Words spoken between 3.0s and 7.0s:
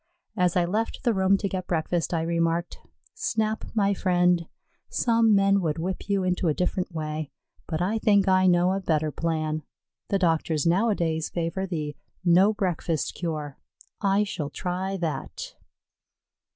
"Snap, my friend, some men would whip you into a different